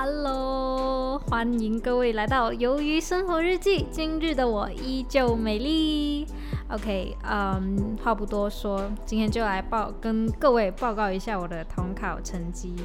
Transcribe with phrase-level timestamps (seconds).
[0.00, 3.80] Hello，欢迎各位来到《鱿鱼生活日记》。
[3.90, 6.24] 今日的我依旧美丽。
[6.68, 12.76] OK，嗯，话不多说，今天就来报跟各位报告一下我的统考成绩。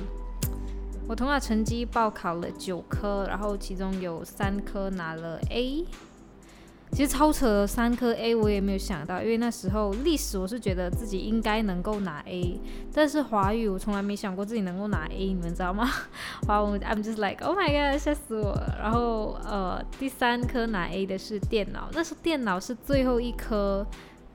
[1.08, 5.86] 我统考成绩报考了九科，然后其中有三科拿了 A。
[6.94, 12.60] 其实超扯，三科 A 我也没有想到，因为那时候历史我是觉得自己应该能够拿 A，
[12.94, 15.90] 但是华语我从来没想过自己能够拿 A，你们知道吗？
[16.46, 18.78] 华文 I'm just like Oh my god，吓死我了。
[18.80, 23.84] 然后呃，第三科拿 A 的是电脑，那时候电脑是最后一科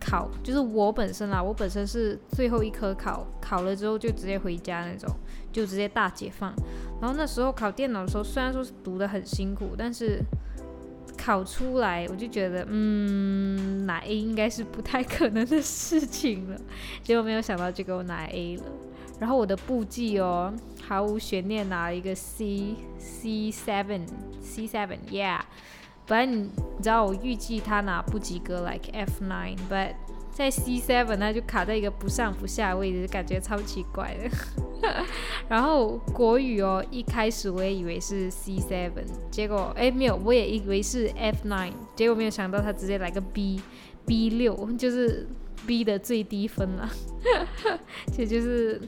[0.00, 5.08] 考，就是我本身啊，我本身是最后一科考，考了之后就直接回家那种，
[5.52, 6.52] 就直接大解放。
[7.00, 10.20] 然后那时候考电脑的时候，虽然说是读的很辛苦，但是。
[11.28, 16.58] 考出来，我就觉得，嗯，拿 A 应该是不太可能的事情了。
[17.04, 18.62] 结果没有想到就给我拿 A 了。
[19.20, 24.06] 然后我的簿记哦，毫无悬念拿了一个 C C seven
[24.40, 25.40] C seven，Yeah。
[26.06, 26.48] 本来你
[26.82, 29.96] 知道我预计他拿不及格，like F nine，but
[30.32, 34.30] 在 C seven，那就卡在一个不上不下的位置，感觉超奇怪的。
[35.48, 43.60] 然后国语哦，一开始我也以为是 C seven，结果哎没有，我也以为是 F nine，结果没有想到他直接来个 B
[44.06, 45.26] B 六，就是
[45.66, 46.88] B 的最低分了。
[48.12, 48.80] 其实就是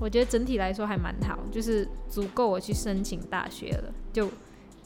[0.00, 4.28] 我觉得整体来说还蛮好，就是足够我去申请大学了，就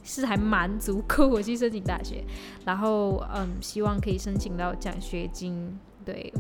[0.03, 2.25] 是还蛮足够我去申请大学。
[2.65, 5.78] 然后嗯，希望可以申请到奖学金。
[6.05, 6.33] 对，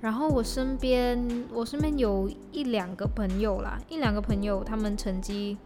[0.00, 5.58] 然后我身边，我身边有一两个朋友啦，一两个朋友，他们成绩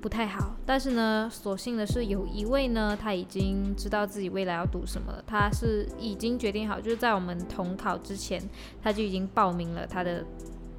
[0.00, 8.42] 不太好，但是呢，所幸的是有一位呢，他已经知道自己未来要读什么了，他是已经决定好，就是在我们统考之前，
[8.82, 10.24] 他就已经报名了他的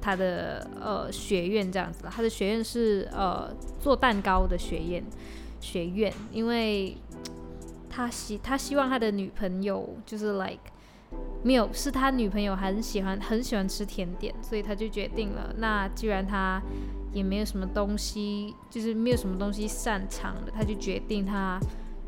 [0.00, 3.48] 他的呃学院这样子了，他的学院是呃
[3.78, 5.04] 做蛋糕的学院
[5.60, 6.96] 学院，因为
[7.88, 10.71] 他希他希望他的女朋友就是 like。
[11.44, 15.52] 没有，是他女朋友很喜欢很喜欢吃甜点，所以他就决定了。
[15.58, 16.62] 那既然他
[17.12, 21.58] 也没有什么东西，就是没有什么东西擅长的，他就决定他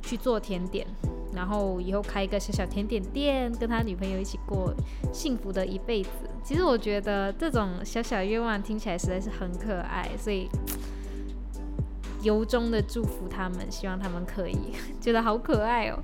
[0.02, 0.86] 去做甜点，
[1.34, 4.72] 然后以后开一个小小甜点店，跟他女朋友一起过
[5.12, 6.10] 幸福的一辈子。
[6.44, 10.48] 其实我觉得这种小小愿望听起来实在是很可爱，所以。
[12.24, 15.98] 由衷的祝福他们，希望他们可以 觉得好可爱哦。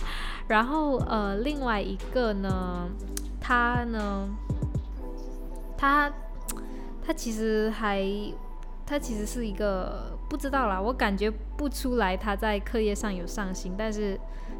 [0.46, 2.88] 然后呃，另外一个呢，
[3.40, 4.28] 他呢，
[5.76, 6.12] 他
[7.02, 8.06] 他其实还，
[8.86, 14.18] 他其实是一个不知道啦，我感觉不出来他在课业上有上心，但是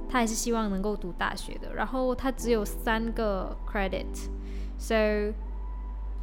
[0.08, 1.74] 他还是希望能够读大学的。
[1.74, 5.32] 然后他只有三个 credit，so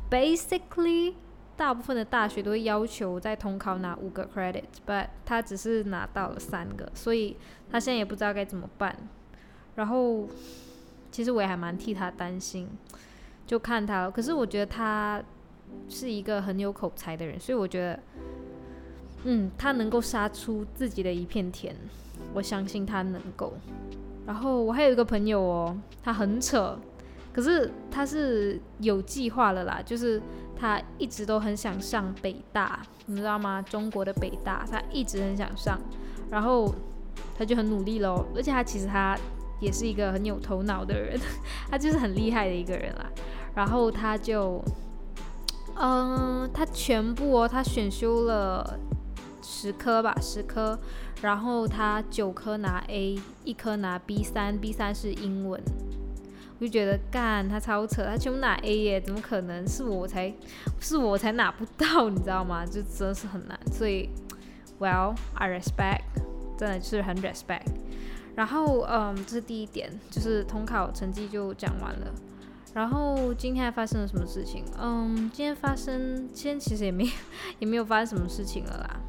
[0.09, 1.13] basically。
[1.57, 7.35] 大部分的大学都会要求在统考拿五个 credit，but 他只是拿到了三个，所以
[7.71, 8.95] 他现在也不知道该怎么办。
[9.75, 10.27] 然后，
[11.11, 12.69] 其实我也还蛮替他担心，
[13.45, 14.11] 就看他了。
[14.11, 15.21] 可是我觉得他
[15.89, 17.99] 是一个很有口才的人，所以我觉得，
[19.23, 21.75] 嗯，他能够杀出自己的一片天，
[22.33, 23.53] 我相信他能够。
[24.25, 26.77] 然后我还有一个朋友哦，他很扯。
[27.33, 30.19] 可是他是有计划了啦，就是
[30.59, 33.61] 他一直都很想上北大，你知道吗？
[33.61, 35.79] 中国的北大，他一直很想上，
[36.29, 36.73] 然后
[37.37, 38.25] 他就很努力喽。
[38.35, 39.17] 而且他其实他
[39.59, 41.19] 也是一个很有头脑的人，
[41.69, 43.05] 他就是很厉害的一个人啦。
[43.55, 44.63] 然后他就，
[45.75, 48.79] 嗯，他全部哦，他选修了
[49.41, 50.77] 十科吧，十科，
[51.21, 55.61] 然后他九科拿 A，一科拿 B 三，B 三是英文。
[56.59, 60.33] 就觉得干他超扯，他全部拿 A 耶，怎么可能是我才
[60.79, 62.65] 是我才拿不到，你知道吗？
[62.65, 64.09] 就真的是很难，所以
[64.79, 66.01] Well I respect，
[66.57, 67.67] 真的是很 respect。
[68.35, 72.11] 然后嗯，这是第一点，就是统考成绩就讲完了。
[72.73, 74.63] 然后今天还发生了什么事情？
[74.79, 77.07] 嗯，今天发生，今天其实也没
[77.59, 78.99] 也没有发生什么事情了啦。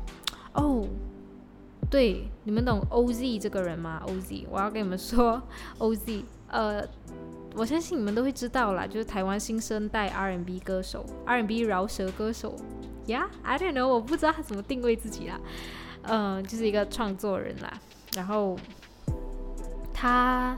[0.55, 0.87] 哦，
[1.91, 5.43] 对，你们懂 OZ 这个人吗？OZ，我要跟你们说
[5.79, 6.87] OZ，呃。
[7.58, 12.55] 我相信你们都会知道啦，就是台湾新生代 R&B 歌手，R&B 饶舌歌手
[13.05, 15.40] ，Yeah，I don't know，我不知道他怎么定位自己啦，
[16.02, 17.72] 嗯，就是一个创作人啦。
[18.14, 18.56] 然后
[19.93, 20.55] 他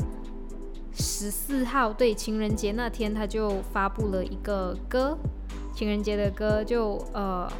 [0.93, 5.17] 十四号对情人节那天，他就发布了一个歌，
[5.75, 7.50] 情人节的歌，就呃，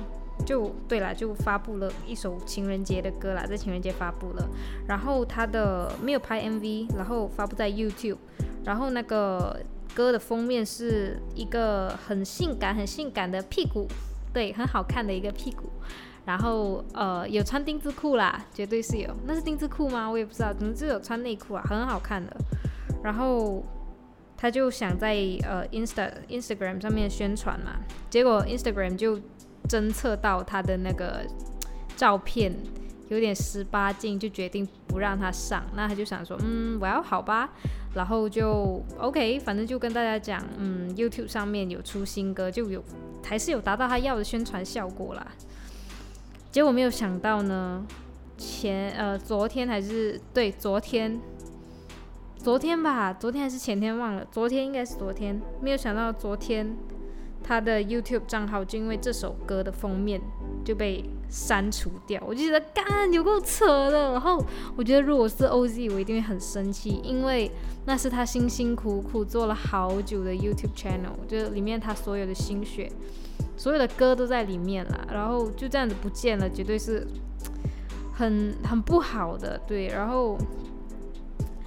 [0.45, 4.47] 就对了，就发布了一首情人节的歌啦，在情人节发布了。
[4.87, 8.19] 然后他的没有拍 MV，然后发布在 YouTube。
[8.65, 9.59] 然后那个
[9.95, 13.87] 歌的封面是一个很性感、很性感的屁股，
[14.33, 15.71] 对，很好看的一个屁股。
[16.27, 19.11] 然后呃有穿丁字裤啦，绝对是有。
[19.27, 20.09] 那是丁字裤吗？
[20.09, 22.37] 我也不知道，总之有穿内裤啊，很好看的。
[23.03, 23.65] 然后
[24.37, 27.81] 他就想在呃 Insta Instagram 上面宣传嘛，
[28.11, 29.19] 结果 Instagram 就
[29.69, 31.25] 侦测到他的那个
[31.97, 32.55] 照片
[33.11, 35.63] 有点十八禁，就决定不让他上。
[35.75, 37.51] 那他就想说，嗯，我要好吧。
[37.93, 42.83] 然后就 OK，反正就跟大家讲，嗯，YouTube 上面有出新歌，就有
[43.25, 45.27] 还是有达到他要的宣传效果啦。
[46.53, 47.85] 结果没有想到呢，
[48.39, 51.21] 前呃昨天还是对昨天，
[52.37, 56.77] 昨天吧，昨天还是前天忘了，昨天应该是昨天，没有想到昨天
[57.51, 60.21] 他的 YouTube 账号就因为这首歌的封面
[60.65, 64.13] 就被删除掉，我就觉得干有够扯的。
[64.13, 64.41] 然后
[64.77, 67.51] 我觉得如果是 OZ，我一定会很生气，因为
[67.87, 72.89] 那是他辛辛苦苦做了好久的 YouTube channel，就里面他所有的心血。
[73.57, 77.05] 所有的歌都在里面了，然后就这样子不见了，绝对是
[78.15, 79.89] 很很不好的，对。
[79.89, 80.39] 然后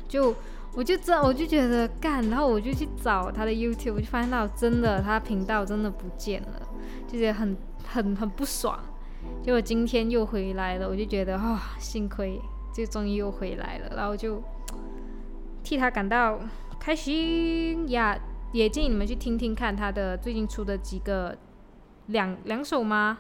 [0.08, 0.34] 就
[0.76, 6.62] 我就知道，我就觉得干，然后我就去找他的 YouTube，我就发现到真的他频道真的不见了，
[7.08, 7.56] 就觉得很
[7.88, 8.80] 很很不爽。
[9.44, 12.40] 结果今天又回来了，我就觉得啊，幸亏
[12.74, 14.42] 就终于又回来了，然后就
[15.64, 16.40] 替他感到
[16.80, 18.18] 开心呀。
[18.52, 21.36] 也建议你们去听听看他的最近出的几个。
[22.08, 23.18] 两两首吗？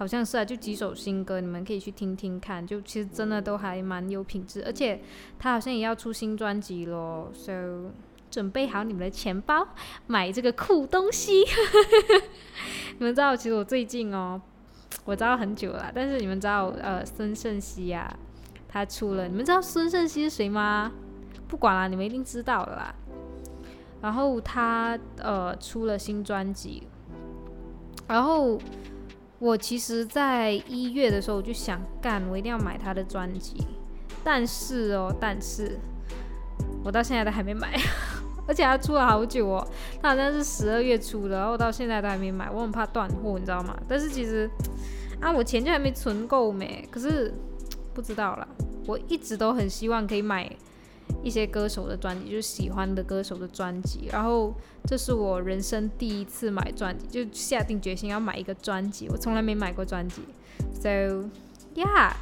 [0.00, 2.66] 好像是啊，就几首新歌，你们可以去听听看。
[2.66, 4.98] 就其实真的都还蛮有品质，而且
[5.38, 7.90] 他好像也要出新专辑咯 So
[8.30, 9.68] 准备好你们的钱包，
[10.06, 11.44] 买这个酷东西。
[12.98, 14.40] 你们知道，其实我最近哦，
[15.04, 18.10] 我知道很久了，但是你们知道，呃，孙盛熙啊，
[18.70, 19.28] 他出了。
[19.28, 20.92] 你们知道孙盛熙是谁吗？
[21.46, 22.94] 不管了，你们一定知道的啦。
[24.00, 26.84] 然后他呃出了新专辑。
[28.08, 28.58] 然后
[29.40, 33.66] 我其实，在一月的时候我就想干，我一定要买他的专辑。
[34.22, 35.78] 但是哦，但是
[36.84, 37.74] 我到现在都还没买，
[38.46, 39.66] 而且他出了好久哦，
[40.02, 43.74] 他好像是十二月出的，然后到现在都还没买，我很怕断货，你知道吗？
[43.88, 44.48] 但是其实
[45.20, 47.32] 啊，我钱就还没存够没，可是
[47.94, 48.46] 不知道啦，
[48.86, 50.54] 我一直都很希望可以买。
[51.22, 59.08] 一些歌手的专辑，就是喜欢的歌手的专辑，然后这是我人生第一次买专辑，就下定决心要买一个专辑。
[59.08, 60.22] 我从来没买过专辑
[60.72, 60.88] ，so
[61.74, 62.12] yeah，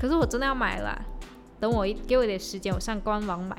[0.00, 1.00] 可是我真的要买了。
[1.60, 3.56] 等我一给我一点时间，我上官网买。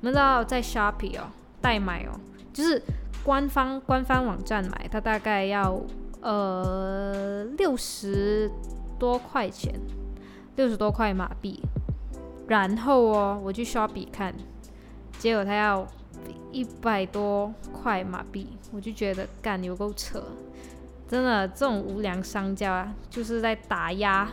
[0.00, 1.28] 你们知道在 Shopee 哦，
[1.60, 2.18] 代买哦，
[2.52, 2.82] 就是
[3.22, 5.80] 官方官方网站买，它大概要
[6.20, 8.50] 呃六十
[8.98, 9.72] 多块钱，
[10.56, 11.62] 六十多块马币。
[12.48, 14.34] 然后哦，我去 Shopee 看，
[15.18, 15.86] 结果他要
[16.52, 20.22] 一百多块马币，我就觉得干有够扯，
[21.08, 24.28] 真的这种无良商家啊就是在打压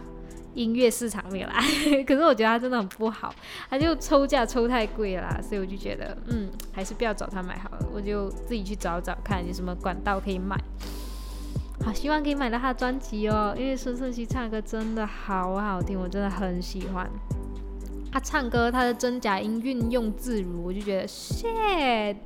[0.53, 1.53] 音乐市场没来。
[2.05, 3.33] 可是我觉得他真的很不好，
[3.69, 10.57] 他就抽价抽太贵啦，所以我就觉得嗯，还是不要找他买好了，我就自己去找找看有什么管道可以买。
[11.83, 17.09] 好，希望可以买到他的专辑哦，因为孙盛熙唱歌真的好好听，我真的很喜欢。
[18.11, 22.17] 他唱歌，他的真假音运用自如，我就觉得 shit，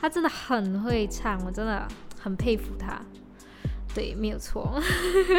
[0.00, 1.86] 他真的很会唱，我真的
[2.18, 3.00] 很佩服他。
[3.92, 4.80] 对，没有错，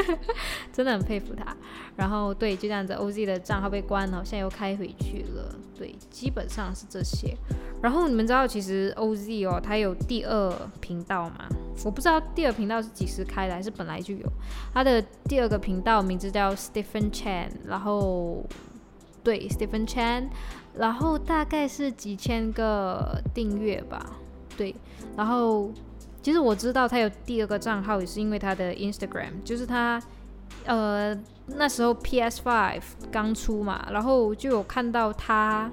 [0.74, 1.56] 真的很佩服他。
[1.96, 5.56] 然后对，就这样子，OZ 的账号被关了，现在又开回去了。
[5.74, 7.34] 对，基本上是这些。
[7.82, 11.48] 然后你们知道，其实 OZ 哦，他有第二频道吗？
[11.86, 14.28] 我不知道第二频道是几时开的，还是本来就有。
[14.74, 18.46] 他的第二个频道名字叫 Stephen Chan，然后。
[19.24, 20.30] 对，Stephen Chan，
[20.74, 24.18] 然后大概是几千个订阅吧。
[24.58, 24.76] 对，
[25.16, 25.72] 然后
[26.22, 30.02] 其实我知道他有第二个账号，也是因为他的 Instagram，就是他
[30.66, 31.16] 呃
[31.48, 35.70] 那时候 PS5 刚出嘛，然后就有看到他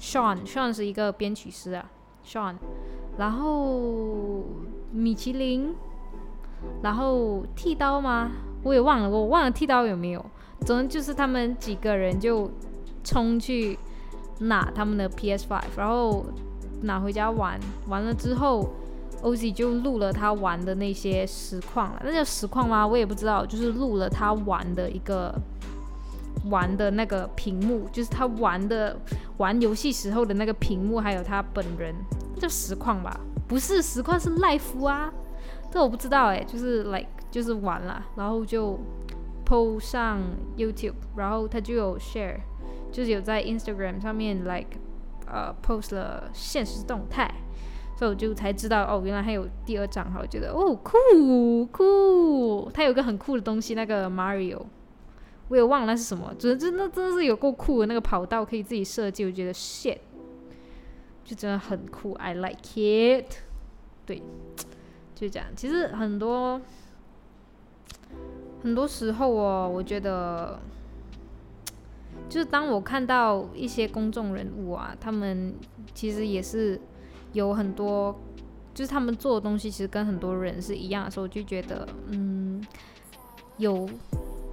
[0.00, 1.90] Sean，Sean 是一个编曲师啊
[2.26, 2.56] ，Sean，
[3.18, 4.44] 然后
[4.90, 5.74] 米其林，
[6.82, 8.30] 然后剃刀吗？
[8.64, 10.24] 我也忘了，我忘了剃刀有没有。
[10.64, 12.50] 总之就是他们几个人就
[13.04, 13.78] 冲去
[14.38, 16.24] 拿他们的 PS5，然后
[16.82, 17.58] 拿回家玩。
[17.88, 18.72] 完了之后
[19.22, 22.02] ，OZ 就录了他玩的那些实况了。
[22.04, 22.86] 那叫实况吗？
[22.86, 23.44] 我也不知道。
[23.44, 25.34] 就是录了他玩的一个
[26.46, 28.96] 玩的那个屏幕，就是他玩的
[29.38, 31.94] 玩游戏时候的那个屏幕，还有他本人。
[32.40, 33.20] 叫实况吧？
[33.46, 35.12] 不是实况，是 live 啊。
[35.70, 38.78] 这我不知道哎，就是 like 就是玩了，然后就。
[39.52, 40.18] Po 上
[40.56, 42.38] YouTube，然后他就有 share，
[42.90, 44.78] 就是有在 Instagram 上面 like，
[45.26, 47.30] 呃，post 了现实动态，
[47.98, 54.62] 所以我就才知道哦，原来还有第二张哈，我，觉得哦酷酷，他有个很酷的东西，那个 Mario，
[55.48, 59.98] 我也忘了那是什么，真真的真的是有够酷的那个跑道可以自己设计，我觉得 shit，
[61.24, 63.26] 就真的很酷，I like it。
[64.06, 64.22] 对，
[65.14, 65.48] 就这样。
[65.54, 66.58] 其实很多
[68.62, 70.58] 很多时候哦，我觉得。
[72.28, 75.54] 就是当我看到一些公众人物啊，他们
[75.92, 76.80] 其实也是
[77.34, 78.18] 有很多，
[78.72, 82.64] 就是他们做的东西其实跟很多人是一样的时候，我就觉得，嗯，
[83.58, 83.86] 有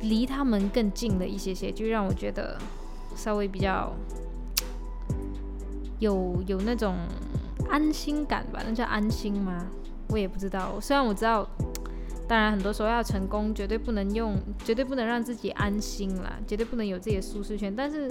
[0.01, 2.57] 离他们更近的一些些，就让我觉得
[3.15, 3.93] 稍微比较
[5.99, 6.97] 有有那种
[7.69, 9.67] 安心感吧，那叫安心吗？
[10.09, 10.77] 我也不知道。
[10.81, 11.47] 虽然我知道。
[12.29, 17.75] 当然，很多时候要成功，绝对不能用，绝对不能让自己安心啦，绝对不能有自己的舒适圈。
[17.75, 18.07] 但是，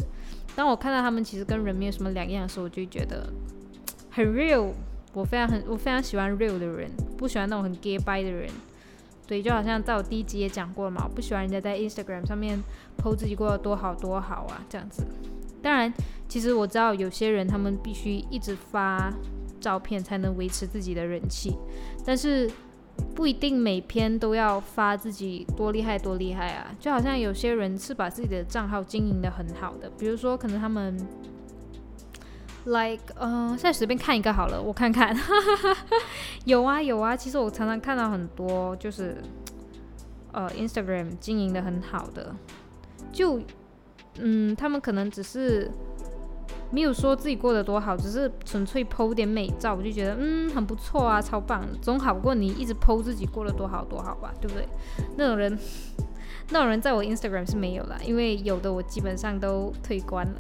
[0.57, 3.33] 当我看到他们其实跟人没有什么两样的时候，我就觉得
[4.11, 4.73] 很 real。
[5.15, 8.51] 我非常很，我非常喜欢 real 的人，不喜欢那种很 gay by 的人。
[9.25, 12.59] 对，就好像在我第一集也讲过了嘛，我不喜欢人家在 Instagram 上面
[13.01, 15.05] po 自己过得多好多好啊，这样子。
[15.63, 15.95] 当然，
[16.29, 19.13] 其实我知道有些人他们必须一直发
[19.61, 21.57] 照片才能维持自己的人气，
[22.05, 22.51] 但是。
[23.15, 30.97] 不一定每篇都要发自己多厉害多厉害啊，就好像有些人是把自己的账号经营的很好的，比如说可能他们
[32.65, 35.17] ，like，嗯，现在随便看一个好了，我看看，
[36.45, 39.17] 有啊有啊，其实我常常看到很多就是，
[40.33, 42.35] 呃，Instagram 经营的很好的，
[43.13, 43.41] 就，
[44.19, 45.71] 嗯，他们可能只是。
[46.71, 54.69] 没有说自己过得多好，只是纯粹剖点美照，我就觉得嗯很不错啊，超棒，总好过你一直剖自己过得多好多好吧，对不对？
[55.17, 55.59] 那种人，
[56.51, 60.39] 那种人在我 Instagram 是没有了，因为有的我基本上都退关了。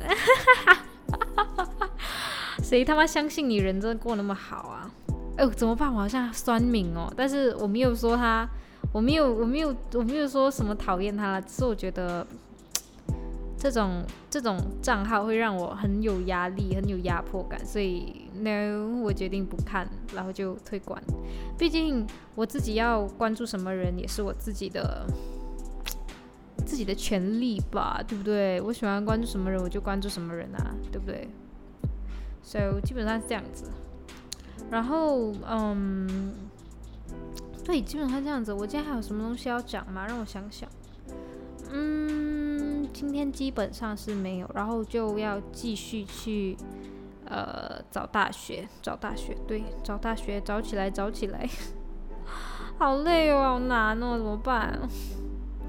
[2.62, 4.90] 谁他妈相信你人真的过那么好啊？
[5.38, 5.90] 哦，怎么办？
[5.90, 8.47] 我好像酸敏哦，但是我没有说他，
[8.92, 12.26] 我没有，我没有，我没有说什么讨厌他了，只是我觉得。
[13.59, 21.03] 这种这种账号会让我很有压力，很有压迫感，所以 no，我决定不看，然后就退关。
[21.59, 25.05] 毕竟我自己要关注什么人，也是我自己的
[26.65, 28.61] 自己的权利吧，对不对？
[28.61, 31.29] 我喜欢关注什么人，我就关注什么人啊，对不对
[32.45, 33.65] ？So 基本上是这样子。
[34.71, 36.35] 然后，嗯，
[37.65, 38.53] 对，基本上这样子。
[38.53, 40.07] 我今天还有什么东西要讲吗？
[40.07, 40.69] 让我想想。
[43.00, 46.57] 今天基本上是没有，然后就要继续去
[47.25, 51.49] 呃找大学，找大学，对，找大学，找起来，找起来，
[52.76, 54.81] 好累哦，好难哦，怎么办？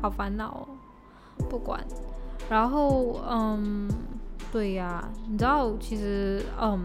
[0.02, 0.68] 好烦恼哦，
[1.48, 1.80] 不管，
[2.50, 3.88] 然后嗯，
[4.52, 6.80] 对呀，你知道其实嗯。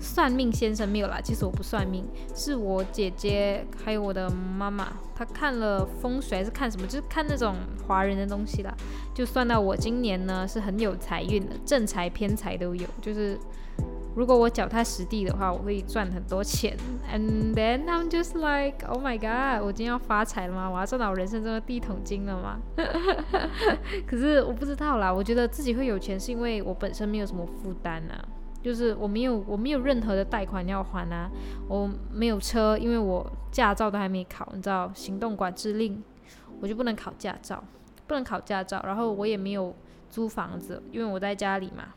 [0.00, 8.72] 算命先生没有啦，其实我不算命，是我姐姐还有我的妈妈，她看了风水还是看什么，就是看那种华人的东西啦，
[9.14, 13.38] 就算到我今年呢是很有财运的，正财偏财都有，就是
[14.14, 16.76] 如果我脚踏实地的话，我会赚很多钱。
[17.12, 20.68] And then I'm just like, oh my god，我今天要发财了吗？
[20.68, 22.58] 我要赚到我人生中的第一桶金了吗？
[24.06, 28.24] 可是我不知道啦，我觉得自己会有钱是因为我本身没有什么负担啊。
[28.60, 31.30] 就是我没有我没有任何的贷款要还啊，
[31.68, 36.02] 我没有车，因为我驾照都还没考，你知道行动管制令，
[36.60, 37.62] 我就不能考驾照，
[38.08, 38.82] 不能考驾照。
[38.84, 39.74] 然后我也没有
[40.10, 41.94] 租房子，因为我在家里嘛，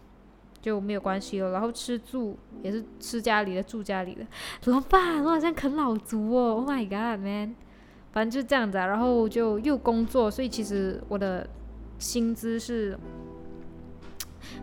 [0.62, 1.52] 就没有关系了。
[1.52, 4.24] 然后吃住也是吃家里的，住家里的，
[4.62, 5.24] 怎么办？
[5.24, 7.56] 我好像啃老族哦！Oh my god man，
[8.12, 8.86] 反正就这样子啊。
[8.86, 11.50] 然后就又工作，所以其实我的
[11.98, 12.96] 薪资是。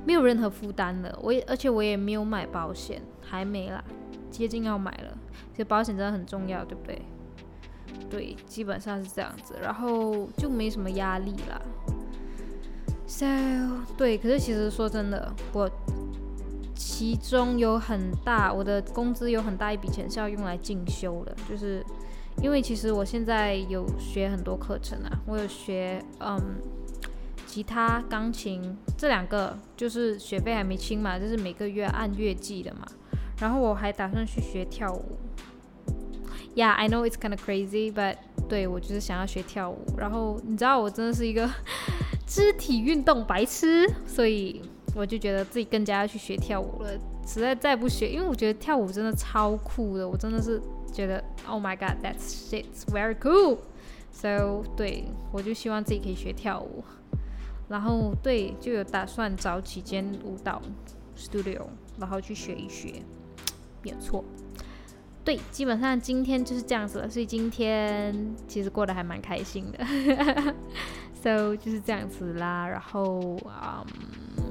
[0.05, 3.83] 没有任何负担了，我也而且我也没有买保险，还没啦，
[4.31, 5.17] 接近要买了。
[5.53, 7.03] 其实保险真的很重要，对不对？
[8.09, 11.61] 对，基本上是这样子，然后就没什么压力啦。
[13.07, 13.27] So，
[13.97, 15.69] 对，可是其实说真的，我
[16.75, 21.85] 其中有很大我的工资有很大一笔钱是要用来进修的，就是
[22.43, 26.41] 因为其实我现在有学很多课程啊，我有学嗯。
[27.49, 32.87] 吉他、钢琴这两个就是学费还没清嘛，就是每个月按月计的嘛。
[33.41, 35.19] 然后我还打算去学跳舞。
[36.55, 38.17] Yeah, I know it's kind of crazy, but
[38.49, 39.79] 对我就是想要学跳舞。
[39.97, 41.49] 然后你知道我真的是一个
[42.27, 44.61] 肢体运动白痴，所以
[44.95, 46.91] 我就觉得自己更加要去学跳舞了。
[47.27, 50.61] 实在再不学，因为我觉得跳舞真的超酷的，我真的是
[50.93, 53.59] 觉得 Oh my God, that's shit's very cool.
[54.11, 56.83] So 对我就希望自己可以学跳舞。
[57.69, 60.61] 然后对，就有打算找几间舞蹈
[61.17, 61.63] studio，
[61.99, 63.03] 然后去学一学，
[63.83, 64.25] 没错。
[65.25, 69.85] 对，基本上今天就是这样子了，所以今天其实过得还蛮开心的。
[71.21, 73.85] So 就是这样子啦，然后啊，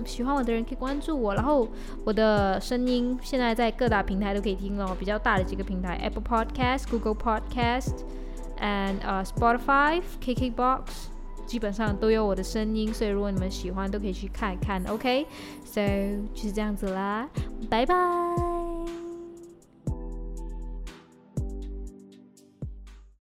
[0.05, 1.65] 喜欢我的人可以关注我，然后
[2.03, 10.81] 我的声音现在在各大平台都可以听了，比较大的几个平台，Apple Podcast、Google Podcast，and Spotify、KKBox，
[11.47, 15.81] 基本上都有我的声音，所以如果你们喜欢，都可以去看一看，OK？So
[16.33, 17.27] 就是这样子啦，
[17.69, 18.46] 拜拜。